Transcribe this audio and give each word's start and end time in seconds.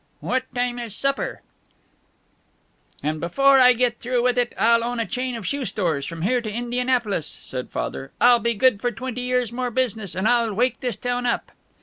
"What 0.19 0.45
time 0.55 0.79
is 0.79 0.95
supper?""... 0.95 1.43
and 3.03 3.19
before 3.19 3.59
I 3.59 3.73
get 3.73 3.99
through 3.99 4.23
with 4.23 4.35
it 4.35 4.51
I'll 4.57 4.83
own 4.83 4.99
a 4.99 5.05
chain 5.05 5.35
of 5.35 5.45
shoe 5.45 5.63
stores 5.63 6.07
from 6.07 6.23
here 6.23 6.41
to 6.41 6.51
Indianapolis," 6.51 7.27
said 7.27 7.69
Father. 7.69 8.09
"I'll 8.19 8.39
be 8.39 8.55
good 8.55 8.81
for 8.81 8.91
twenty 8.91 9.21
years' 9.21 9.51
more 9.51 9.69
business, 9.69 10.15
and 10.15 10.27
I'll 10.27 10.55
wake 10.55 10.79
this 10.79 10.97
town 10.97 11.27
up." 11.27 11.51